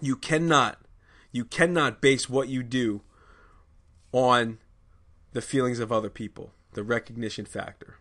You 0.01 0.17
cannot 0.17 0.79
you 1.33 1.45
cannot 1.45 2.01
base 2.01 2.29
what 2.29 2.49
you 2.49 2.63
do 2.63 3.03
on 4.13 4.59
the 5.33 5.43
feelings 5.43 5.79
of 5.79 5.93
other 5.93 6.09
people, 6.09 6.53
the 6.73 6.83
recognition 6.83 7.45
factor. 7.45 7.97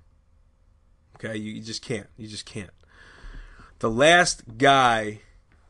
Okay, 1.16 1.38
you, 1.38 1.54
you 1.54 1.62
just 1.62 1.82
can't. 1.82 2.08
You 2.18 2.28
just 2.28 2.46
can't. 2.46 2.72
The 3.80 3.90
last 3.90 4.58
guy 4.58 5.22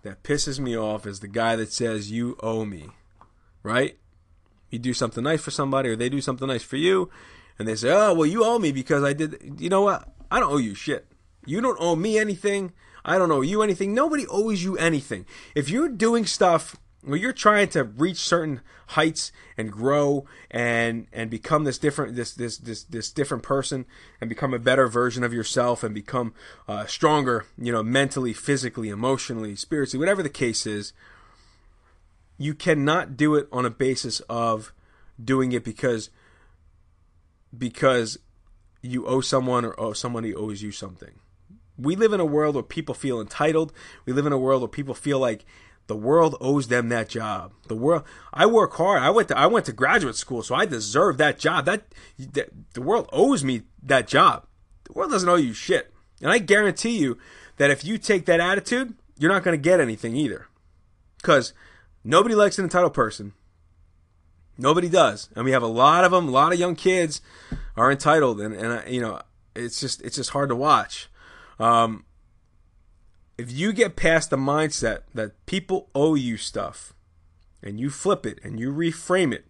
that 0.03 0.23
pisses 0.23 0.59
me 0.59 0.77
off 0.77 1.05
is 1.05 1.19
the 1.19 1.27
guy 1.27 1.55
that 1.55 1.71
says 1.71 2.11
you 2.11 2.37
owe 2.41 2.63
me, 2.63 2.89
right? 3.63 3.97
You 4.69 4.79
do 4.79 4.93
something 4.93 5.23
nice 5.23 5.41
for 5.41 5.51
somebody, 5.51 5.89
or 5.89 5.95
they 5.95 6.09
do 6.09 6.21
something 6.21 6.47
nice 6.47 6.63
for 6.63 6.77
you, 6.77 7.09
and 7.57 7.67
they 7.67 7.75
say, 7.75 7.89
"Oh, 7.91 8.13
well, 8.13 8.25
you 8.25 8.43
owe 8.43 8.59
me 8.59 8.71
because 8.71 9.03
I 9.03 9.13
did." 9.13 9.55
You 9.59 9.69
know 9.69 9.81
what? 9.81 10.07
I 10.29 10.39
don't 10.39 10.51
owe 10.51 10.57
you 10.57 10.75
shit. 10.75 11.07
You 11.45 11.61
don't 11.61 11.77
owe 11.79 11.95
me 11.95 12.17
anything. 12.17 12.73
I 13.07 13.17
don't 13.17 13.31
owe 13.31 13.41
you 13.41 13.61
anything. 13.61 13.93
Nobody 13.93 14.27
owes 14.27 14.63
you 14.63 14.77
anything. 14.77 15.25
If 15.55 15.69
you're 15.69 15.89
doing 15.89 16.25
stuff 16.25 16.75
where 17.07 17.17
you're 17.17 17.31
trying 17.31 17.69
to 17.69 17.85
reach 17.85 18.17
certain 18.17 18.59
heights 18.87 19.31
and 19.57 19.71
grow 19.71 20.25
and 20.51 21.07
and 21.13 21.29
become 21.29 21.63
this 21.63 21.77
different 21.77 22.15
this 22.15 22.33
this 22.33 22.57
this 22.57 22.83
this 22.83 23.11
different 23.11 23.43
person 23.43 23.85
and 24.19 24.27
become 24.29 24.53
a 24.53 24.59
better 24.59 24.87
version 24.87 25.23
of 25.23 25.33
yourself 25.33 25.83
and 25.83 25.95
become 25.95 26.33
uh, 26.67 26.85
stronger 26.85 27.45
you 27.57 27.71
know 27.71 27.83
mentally 27.83 28.33
physically 28.33 28.89
emotionally 28.89 29.55
spiritually 29.55 29.99
whatever 29.99 30.23
the 30.23 30.29
case 30.29 30.65
is 30.65 30.91
you 32.37 32.53
cannot 32.53 33.15
do 33.15 33.35
it 33.35 33.47
on 33.51 33.65
a 33.65 33.69
basis 33.69 34.19
of 34.21 34.73
doing 35.21 35.51
it 35.51 35.63
because 35.63 36.09
because 37.57 38.17
you 38.81 39.05
owe 39.05 39.21
someone 39.21 39.63
or 39.63 39.79
owe 39.79 39.93
somebody 39.93 40.33
owes 40.33 40.61
you 40.61 40.71
something 40.71 41.19
we 41.77 41.95
live 41.95 42.13
in 42.13 42.19
a 42.19 42.25
world 42.25 42.55
where 42.55 42.63
people 42.63 42.95
feel 42.95 43.21
entitled 43.21 43.71
we 44.05 44.13
live 44.13 44.25
in 44.25 44.33
a 44.33 44.37
world 44.37 44.61
where 44.61 44.67
people 44.67 44.93
feel 44.93 45.19
like 45.19 45.45
the 45.87 45.95
world 45.95 46.35
owes 46.39 46.67
them 46.67 46.89
that 46.89 47.09
job. 47.09 47.53
The 47.67 47.75
world. 47.75 48.03
I 48.33 48.45
work 48.45 48.73
hard. 48.73 49.01
I 49.01 49.09
went 49.09 49.29
to 49.29 49.37
I 49.37 49.47
went 49.47 49.65
to 49.65 49.71
graduate 49.71 50.15
school, 50.15 50.43
so 50.43 50.53
I 50.53 50.65
deserve 50.65 51.17
that 51.17 51.39
job. 51.39 51.65
That, 51.65 51.83
that 52.19 52.49
the 52.73 52.81
world 52.81 53.09
owes 53.11 53.43
me 53.43 53.63
that 53.81 54.07
job. 54.07 54.45
The 54.83 54.93
world 54.93 55.11
doesn't 55.11 55.27
owe 55.27 55.35
you 55.35 55.53
shit. 55.53 55.93
And 56.21 56.29
I 56.29 56.39
guarantee 56.39 56.97
you 56.97 57.17
that 57.57 57.71
if 57.71 57.85
you 57.85 57.97
take 57.97 58.25
that 58.25 58.39
attitude, 58.39 58.95
you're 59.17 59.31
not 59.31 59.43
going 59.43 59.57
to 59.57 59.61
get 59.61 59.79
anything 59.79 60.15
either. 60.15 60.47
Because 61.17 61.53
nobody 62.03 62.35
likes 62.35 62.57
an 62.57 62.65
entitled 62.65 62.93
person. 62.93 63.33
Nobody 64.57 64.89
does, 64.89 65.29
and 65.35 65.45
we 65.45 65.51
have 65.51 65.63
a 65.63 65.67
lot 65.67 66.03
of 66.03 66.11
them. 66.11 66.27
A 66.27 66.31
lot 66.31 66.51
of 66.51 66.59
young 66.59 66.75
kids 66.75 67.21
are 67.75 67.91
entitled, 67.91 68.41
and 68.41 68.53
and 68.55 68.91
you 68.93 68.99
know 68.99 69.21
it's 69.55 69.79
just 69.79 70.01
it's 70.01 70.17
just 70.17 70.31
hard 70.31 70.49
to 70.49 70.55
watch. 70.55 71.09
Um, 71.59 72.05
if 73.37 73.51
you 73.51 73.73
get 73.73 73.95
past 73.95 74.29
the 74.29 74.37
mindset 74.37 75.01
that 75.13 75.45
people 75.45 75.89
owe 75.93 76.15
you 76.15 76.37
stuff 76.37 76.93
and 77.61 77.79
you 77.79 77.89
flip 77.89 78.25
it 78.25 78.39
and 78.43 78.59
you 78.59 78.71
reframe 78.71 79.33
it, 79.33 79.45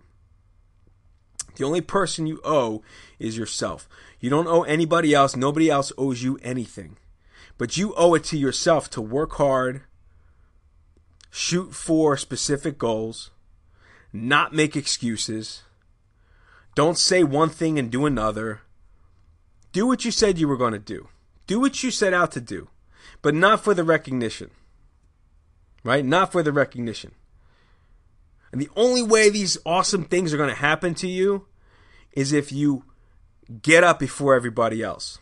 the 1.55 1.65
only 1.65 1.81
person 1.81 2.27
you 2.27 2.39
owe 2.43 2.83
is 3.17 3.37
yourself. 3.37 3.89
You 4.19 4.29
don't 4.29 4.47
owe 4.47 4.63
anybody 4.63 5.13
else. 5.13 5.35
Nobody 5.35 5.69
else 5.69 5.91
owes 5.97 6.21
you 6.21 6.39
anything. 6.43 6.97
But 7.57 7.77
you 7.77 7.93
owe 7.95 8.13
it 8.13 8.23
to 8.25 8.37
yourself 8.37 8.89
to 8.91 9.01
work 9.01 9.33
hard, 9.33 9.81
shoot 11.31 11.73
for 11.73 12.15
specific 12.15 12.77
goals, 12.77 13.31
not 14.13 14.53
make 14.53 14.75
excuses, 14.75 15.63
don't 16.77 16.97
say 16.97 17.23
one 17.23 17.49
thing 17.49 17.79
and 17.79 17.89
do 17.89 18.05
another. 18.05 18.61
Do 19.71 19.87
what 19.87 20.05
you 20.05 20.11
said 20.11 20.37
you 20.37 20.47
were 20.47 20.57
going 20.57 20.73
to 20.73 20.79
do. 20.79 21.07
Do 21.47 21.59
what 21.59 21.81
you 21.81 21.91
set 21.91 22.13
out 22.13 22.31
to 22.33 22.41
do 22.41 22.69
but 23.21 23.35
not 23.35 23.63
for 23.63 23.73
the 23.73 23.83
recognition. 23.83 24.51
Right? 25.83 26.05
Not 26.05 26.31
for 26.31 26.43
the 26.43 26.51
recognition. 26.51 27.11
And 28.51 28.61
the 28.61 28.69
only 28.75 29.03
way 29.03 29.29
these 29.29 29.57
awesome 29.65 30.05
things 30.05 30.33
are 30.33 30.37
going 30.37 30.49
to 30.49 30.55
happen 30.55 30.93
to 30.95 31.07
you 31.07 31.45
is 32.13 32.31
if 32.31 32.51
you 32.51 32.83
get 33.61 33.83
up 33.83 33.99
before 33.99 34.35
everybody 34.35 34.81
else. 34.81 35.19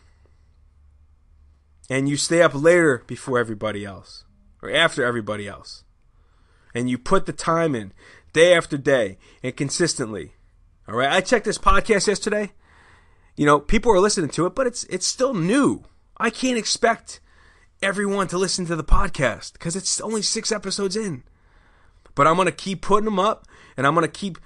And 1.90 2.10
you 2.10 2.18
stay 2.18 2.42
up 2.42 2.56
later 2.56 3.04
before 3.06 3.40
everybody 3.40 3.86
else 3.86 4.24
or 4.62 4.72
after 4.72 5.04
everybody 5.04 5.48
else. 5.48 5.84
And 6.74 6.90
you 6.90 6.98
put 6.98 7.26
the 7.26 7.34
time 7.34 7.76
in 7.76 7.94
day 8.34 8.56
after 8.56 8.78
day 8.78 9.18
and 9.44 9.56
consistently. 9.56 10.34
All 10.88 10.96
right? 10.96 11.12
I 11.12 11.22
checked 11.22 11.46
this 11.46 11.58
podcast 11.58 12.08
yesterday. 12.08 12.52
You 13.36 13.46
know, 13.46 13.60
people 13.60 13.92
are 13.92 14.00
listening 14.00 14.30
to 14.32 14.46
it, 14.46 14.56
but 14.56 14.66
it's 14.66 14.86
it's 14.86 15.06
still 15.06 15.34
new. 15.34 15.84
I 16.18 16.30
can't 16.30 16.58
expect 16.58 17.20
everyone 17.82 18.28
to 18.30 18.38
listen 18.38 18.66
to 18.68 18.76
the 18.76 18.84
podcast 18.84 19.54
because 19.54 19.76
it's 19.76 20.00
only 20.00 20.22
six 20.22 20.52
episodes 20.52 20.96
in. 20.96 21.24
But 22.16 22.26
I'm 22.26 22.36
going 22.36 22.46
to 22.48 22.54
keep 22.54 22.82
putting 22.82 23.06
them 23.06 23.20
up 23.20 23.46
and 23.76 23.86
I'm 23.86 23.94
going 23.94 24.08
to 24.08 24.12
keep 24.12 24.38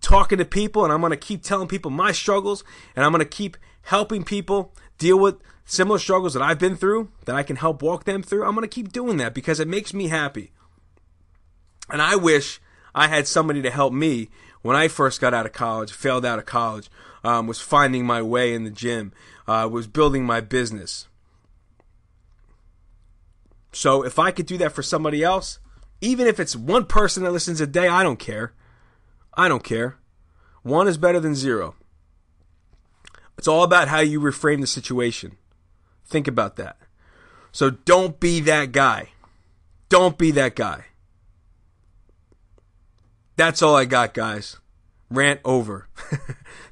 talking 0.00 0.38
to 0.38 0.44
people 0.44 0.84
and 0.84 0.92
I'm 0.92 1.00
going 1.00 1.10
to 1.10 1.16
keep 1.16 1.42
telling 1.42 1.68
people 1.68 1.90
my 1.90 2.12
struggles 2.12 2.64
and 2.96 3.04
I'm 3.04 3.12
going 3.12 3.24
to 3.24 3.28
keep 3.28 3.58
helping 3.82 4.24
people 4.24 4.72
deal 4.96 5.18
with 5.18 5.36
similar 5.66 5.98
struggles 5.98 6.32
that 6.32 6.42
I've 6.42 6.58
been 6.58 6.76
through 6.76 7.10
that 7.26 7.36
I 7.36 7.42
can 7.42 7.56
help 7.56 7.82
walk 7.82 8.04
them 8.04 8.22
through. 8.22 8.44
I'm 8.44 8.54
going 8.54 8.62
to 8.62 8.74
keep 8.74 8.90
doing 8.90 9.18
that 9.18 9.34
because 9.34 9.60
it 9.60 9.68
makes 9.68 9.92
me 9.92 10.08
happy. 10.08 10.52
And 11.90 12.00
I 12.00 12.16
wish 12.16 12.60
I 12.94 13.08
had 13.08 13.26
somebody 13.26 13.60
to 13.62 13.70
help 13.70 13.92
me 13.92 14.30
when 14.62 14.76
I 14.76 14.88
first 14.88 15.20
got 15.20 15.34
out 15.34 15.46
of 15.46 15.52
college, 15.52 15.92
failed 15.92 16.24
out 16.24 16.38
of 16.38 16.46
college, 16.46 16.88
um, 17.22 17.46
was 17.46 17.60
finding 17.60 18.06
my 18.06 18.22
way 18.22 18.54
in 18.54 18.64
the 18.64 18.70
gym, 18.70 19.12
uh, 19.46 19.68
was 19.70 19.86
building 19.86 20.24
my 20.24 20.40
business. 20.40 21.06
So 23.78 24.02
if 24.02 24.18
I 24.18 24.32
could 24.32 24.46
do 24.46 24.58
that 24.58 24.72
for 24.72 24.82
somebody 24.82 25.22
else, 25.22 25.60
even 26.00 26.26
if 26.26 26.40
it's 26.40 26.56
one 26.56 26.84
person 26.84 27.22
that 27.22 27.30
listens 27.30 27.60
a 27.60 27.66
day, 27.66 27.86
I 27.86 28.02
don't 28.02 28.18
care. 28.18 28.52
I 29.34 29.46
don't 29.46 29.62
care. 29.62 29.98
One 30.64 30.88
is 30.88 30.98
better 30.98 31.20
than 31.20 31.36
zero. 31.36 31.76
It's 33.38 33.46
all 33.46 33.62
about 33.62 33.86
how 33.86 34.00
you 34.00 34.20
reframe 34.20 34.60
the 34.60 34.66
situation. 34.66 35.36
Think 36.04 36.26
about 36.26 36.56
that. 36.56 36.76
So 37.52 37.70
don't 37.70 38.18
be 38.18 38.40
that 38.40 38.72
guy. 38.72 39.10
Don't 39.88 40.18
be 40.18 40.32
that 40.32 40.56
guy. 40.56 40.86
That's 43.36 43.62
all 43.62 43.76
I 43.76 43.84
got, 43.84 44.12
guys. 44.12 44.56
Rant 45.08 45.38
over. 45.44 45.86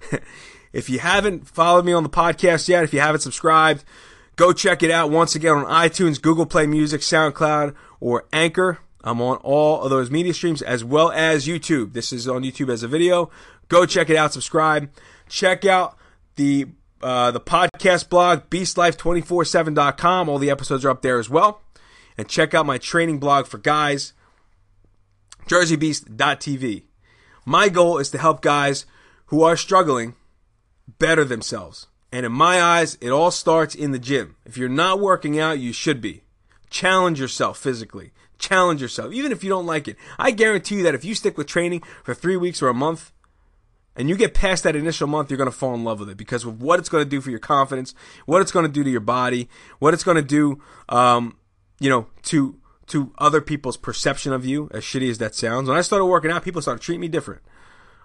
if 0.73 0.91
you 0.91 0.99
haven't 0.99 1.47
followed 1.47 1.85
me 1.85 1.93
on 1.93 2.03
the 2.03 2.09
podcast 2.09 2.69
yet, 2.69 2.83
if 2.83 2.93
you 2.93 2.99
haven't 2.99 3.21
subscribed, 3.21 3.85
Go 4.37 4.53
check 4.53 4.83
it 4.83 4.91
out 4.91 5.11
once 5.11 5.35
again 5.35 5.57
on 5.57 5.65
iTunes, 5.65 6.21
Google 6.21 6.45
Play 6.45 6.67
Music, 6.67 7.01
SoundCloud, 7.01 7.75
or 8.01 8.27
Anchor. 8.33 8.79
I'm 9.03 9.23
on 9.23 9.39
all 9.39 9.83
of 9.83 9.91
those 9.91 10.11
media 10.11 10.35
streams 10.35 10.61
as 10.61 10.85
well 10.85 11.11
as 11.11 11.47
YouTube. 11.47 11.95
This 11.95 12.13
is 12.13 12.29
on 12.29 12.43
YouTube 12.43 12.71
as 12.71 12.83
a 12.83 12.89
video. 12.89 13.31
Go 13.69 13.87
check 13.87 14.11
it 14.11 14.17
out. 14.17 14.33
Subscribe. 14.33 14.91
Check 15.29 15.65
out 15.65 15.97
the 16.37 16.67
uh, 17.03 17.31
the 17.31 17.41
podcast 17.41 18.09
blog, 18.09 18.51
beastlife247.com. 18.51 20.29
All 20.29 20.39
the 20.39 20.51
episodes 20.51 20.85
are 20.85 20.91
up 20.91 21.03
there 21.03 21.19
as 21.19 21.31
well. 21.31 21.63
And 22.19 22.29
check 22.29 22.53
out 22.53 22.67
my 22.67 22.79
training 22.79 23.19
blog 23.19 23.47
for 23.47 23.59
guys, 23.59 24.13
jerseybeast.tv. 25.47 26.85
My 27.45 27.69
goal 27.69 27.99
is 27.99 28.11
to 28.11 28.19
help 28.19 28.41
guys 28.43 28.87
who 29.27 29.43
are 29.43 29.57
struggling 29.57 30.15
better 30.99 31.25
themselves. 31.25 31.87
And 32.17 32.25
in 32.25 32.33
my 32.33 32.63
eyes, 32.63 32.97
it 33.03 33.11
all 33.11 33.31
starts 33.31 33.75
in 33.75 33.91
the 33.91 33.99
gym. 33.99 34.37
If 34.47 34.57
you're 34.57 34.71
not 34.71 35.01
working 35.01 35.39
out, 35.39 35.59
you 35.59 35.75
should 35.75 36.01
be. 36.01 36.23
Challenge 36.71 37.21
yourself 37.21 37.59
physically. 37.59 38.13
Challenge 38.39 38.81
yourself, 38.81 39.13
even 39.13 39.33
if 39.33 39.45
you 39.45 39.51
don't 39.51 39.67
like 39.67 39.87
it. 39.87 39.99
I 40.19 40.31
guarantee 40.31 40.77
you 40.77 40.83
that 40.85 40.95
if 40.95 41.05
you 41.05 41.15
stick 41.15 41.37
with 41.37 41.47
training 41.47 41.83
for 42.03 42.15
three 42.15 42.39
weeks 42.39 42.63
or 42.63 42.69
a 42.69 42.75
month, 42.75 43.13
and 43.97 44.09
you 44.09 44.17
get 44.17 44.33
past 44.33 44.65
that 44.65 44.75
initial 44.75 45.07
month, 45.07 45.31
you're 45.31 45.37
going 45.37 45.51
to 45.51 45.55
fall 45.55 45.75
in 45.75 45.85
love 45.85 46.01
with 46.01 46.09
it 46.09 46.17
because 46.17 46.47
of 46.47 46.63
what 46.63 46.79
it's 46.79 46.89
going 46.89 47.05
to 47.05 47.11
do 47.11 47.21
for 47.21 47.29
your 47.29 47.39
confidence, 47.39 47.95
what 48.25 48.41
it's 48.41 48.51
going 48.51 48.65
to 48.65 48.73
do 48.73 48.83
to 48.83 48.89
your 48.89 49.01
body, 49.01 49.51
what 49.79 49.93
it's 49.93 50.05
going 50.05 50.17
to 50.17 50.23
do, 50.23 50.63
um, 50.89 51.37
you 51.81 51.91
know, 51.91 52.07
to 52.23 52.59
to 52.87 53.13
other 53.19 53.43
people's 53.43 53.77
perception 53.77 54.33
of 54.33 54.47
you. 54.47 54.71
As 54.73 54.85
shitty 54.85 55.11
as 55.11 55.19
that 55.19 55.35
sounds, 55.35 55.69
when 55.69 55.77
I 55.77 55.83
started 55.83 56.07
working 56.07 56.31
out, 56.31 56.45
people 56.45 56.63
started 56.63 56.81
treating 56.81 57.03
me 57.03 57.09
different. 57.09 57.43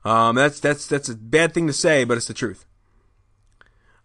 Um, 0.03 0.35
that's 0.35 0.59
that's 0.59 0.85
that's 0.85 1.07
a 1.07 1.15
bad 1.15 1.53
thing 1.53 1.67
to 1.67 1.73
say, 1.73 2.03
but 2.03 2.17
it's 2.17 2.27
the 2.27 2.33
truth. 2.33 2.65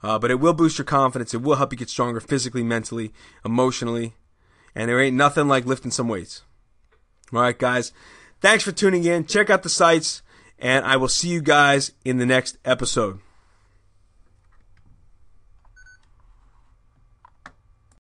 Uh, 0.02 0.18
but 0.18 0.30
it 0.30 0.40
will 0.40 0.52
boost 0.52 0.78
your 0.78 0.84
confidence. 0.84 1.34
It 1.34 1.42
will 1.42 1.56
help 1.56 1.72
you 1.72 1.78
get 1.78 1.88
stronger 1.88 2.20
physically, 2.20 2.62
mentally, 2.62 3.12
emotionally, 3.44 4.14
and 4.74 4.88
there 4.88 5.00
ain't 5.00 5.16
nothing 5.16 5.48
like 5.48 5.64
lifting 5.66 5.90
some 5.90 6.08
weights. 6.08 6.42
All 7.32 7.40
right, 7.40 7.58
guys. 7.58 7.92
Thanks 8.40 8.62
for 8.62 8.72
tuning 8.72 9.04
in. 9.04 9.24
Check 9.26 9.50
out 9.50 9.62
the 9.62 9.68
sites 9.68 10.22
and 10.58 10.84
I 10.84 10.96
will 10.96 11.08
see 11.08 11.28
you 11.28 11.40
guys 11.40 11.92
in 12.04 12.18
the 12.18 12.26
next 12.26 12.58
episode. 12.64 13.20